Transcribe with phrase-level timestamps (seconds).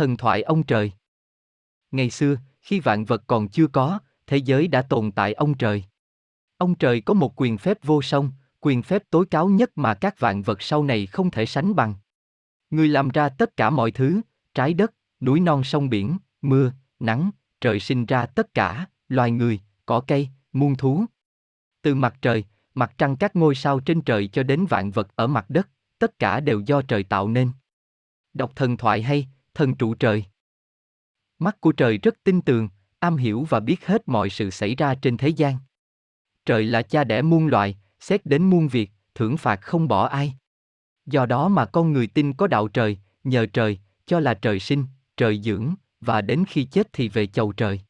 [0.00, 0.92] Thần thoại ông trời
[1.90, 5.84] Ngày xưa, khi vạn vật còn chưa có, thế giới đã tồn tại ông trời.
[6.56, 10.20] Ông trời có một quyền phép vô song, quyền phép tối cáo nhất mà các
[10.20, 11.94] vạn vật sau này không thể sánh bằng.
[12.70, 14.20] Người làm ra tất cả mọi thứ,
[14.54, 17.30] trái đất, núi non sông biển, mưa, nắng,
[17.60, 21.04] trời sinh ra tất cả, loài người, cỏ cây, muôn thú.
[21.82, 22.44] Từ mặt trời,
[22.74, 26.18] mặt trăng các ngôi sao trên trời cho đến vạn vật ở mặt đất, tất
[26.18, 27.50] cả đều do trời tạo nên.
[28.34, 29.28] Đọc thần thoại hay,
[29.60, 30.24] thần trụ trời.
[31.38, 34.94] Mắt của trời rất tinh tường, am hiểu và biết hết mọi sự xảy ra
[34.94, 35.56] trên thế gian.
[36.46, 40.34] Trời là cha đẻ muôn loài, xét đến muôn việc, thưởng phạt không bỏ ai.
[41.06, 44.84] Do đó mà con người tin có đạo trời, nhờ trời, cho là trời sinh,
[45.16, 47.80] trời dưỡng, và đến khi chết thì về chầu trời.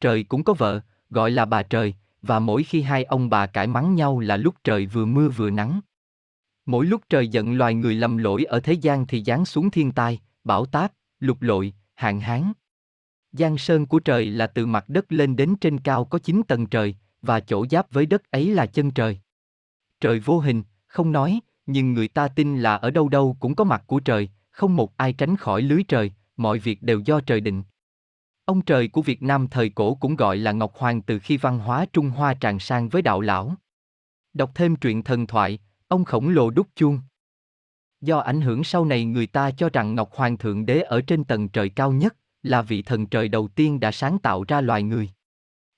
[0.00, 0.80] Trời cũng có vợ,
[1.10, 4.54] gọi là bà trời, và mỗi khi hai ông bà cãi mắng nhau là lúc
[4.64, 5.80] trời vừa mưa vừa nắng.
[6.66, 9.92] Mỗi lúc trời giận loài người lầm lỗi ở thế gian thì giáng xuống thiên
[9.92, 12.52] tai, bão táp, lục lội, hạn hán.
[13.32, 16.66] Giang sơn của trời là từ mặt đất lên đến trên cao có 9 tầng
[16.66, 19.20] trời, và chỗ giáp với đất ấy là chân trời.
[20.00, 23.64] Trời vô hình, không nói, nhưng người ta tin là ở đâu đâu cũng có
[23.64, 27.40] mặt của trời, không một ai tránh khỏi lưới trời, mọi việc đều do trời
[27.40, 27.62] định.
[28.44, 31.58] Ông trời của Việt Nam thời cổ cũng gọi là Ngọc Hoàng từ khi văn
[31.58, 33.54] hóa Trung Hoa tràn sang với đạo lão.
[34.32, 37.00] Đọc thêm truyện thần thoại, ông khổng lồ đúc chuông.
[38.00, 41.24] Do ảnh hưởng sau này người ta cho rằng Ngọc Hoàng Thượng Đế ở trên
[41.24, 44.82] tầng trời cao nhất, là vị thần trời đầu tiên đã sáng tạo ra loài
[44.82, 45.10] người.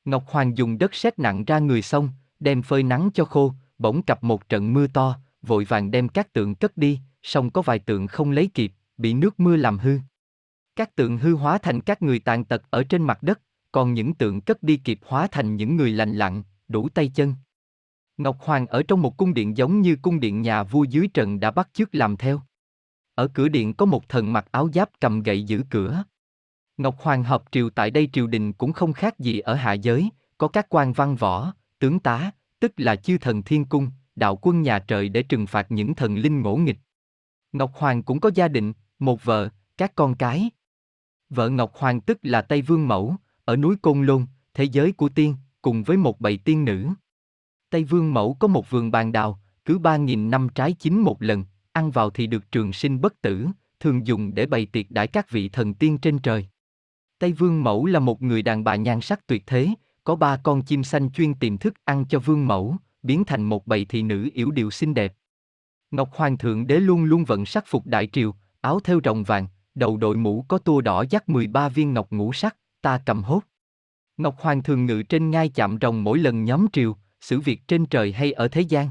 [0.04, 2.08] Ngọc Hoàng dùng đất sét nặng ra người xong,
[2.40, 6.32] đem phơi nắng cho khô, bỗng cặp một trận mưa to, vội vàng đem các
[6.32, 9.98] tượng cất đi, song có vài tượng không lấy kịp, bị nước mưa làm hư.
[10.76, 13.40] Các tượng hư hóa thành các người tàn tật ở trên mặt đất,
[13.72, 17.34] còn những tượng cất đi kịp hóa thành những người lành lặn, đủ tay chân.
[18.16, 21.40] Ngọc Hoàng ở trong một cung điện giống như cung điện nhà vua dưới trần
[21.40, 22.40] đã bắt chước làm theo.
[23.14, 26.04] Ở cửa điện có một thần mặc áo giáp cầm gậy giữ cửa.
[26.76, 30.10] Ngọc Hoàng hợp triều tại đây triều đình cũng không khác gì ở hạ giới,
[30.38, 34.62] có các quan văn võ, tướng tá, tức là chư thần thiên cung, đạo quân
[34.62, 36.78] nhà trời để trừng phạt những thần linh ngỗ nghịch.
[37.52, 40.50] Ngọc Hoàng cũng có gia đình, một vợ, các con cái.
[41.30, 45.08] Vợ Ngọc Hoàng tức là Tây Vương Mẫu, ở núi Côn Lôn, thế giới của
[45.08, 46.88] tiên, cùng với một bầy tiên nữ.
[47.72, 51.22] Tây Vương Mẫu có một vườn bàn đào, cứ ba nghìn năm trái chín một
[51.22, 53.46] lần, ăn vào thì được trường sinh bất tử,
[53.80, 56.46] thường dùng để bày tiệc đãi các vị thần tiên trên trời.
[57.18, 59.68] Tây Vương Mẫu là một người đàn bà nhan sắc tuyệt thế,
[60.04, 63.66] có ba con chim xanh chuyên tìm thức ăn cho Vương Mẫu, biến thành một
[63.66, 65.14] bầy thị nữ yểu điệu xinh đẹp.
[65.90, 69.46] Ngọc Hoàng thượng đế luôn luôn vận sắc phục đại triều, áo thêu rồng vàng,
[69.74, 73.42] đầu đội mũ có tua đỏ dắt 13 viên ngọc ngũ sắc, ta cầm hốt.
[74.16, 77.86] Ngọc Hoàng thường ngự trên ngai chạm rồng mỗi lần nhóm triều, xử việc trên
[77.86, 78.88] trời hay ở thế gian.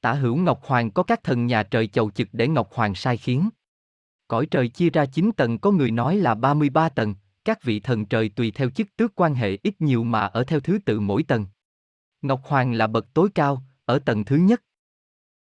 [0.00, 3.16] Tả hữu Ngọc Hoàng có các thần nhà trời chầu trực để Ngọc Hoàng sai
[3.16, 3.48] khiến.
[4.28, 7.14] Cõi trời chia ra 9 tầng có người nói là 33 tầng,
[7.44, 10.60] các vị thần trời tùy theo chức tước quan hệ ít nhiều mà ở theo
[10.60, 11.46] thứ tự mỗi tầng.
[12.22, 14.62] Ngọc Hoàng là bậc tối cao, ở tầng thứ nhất,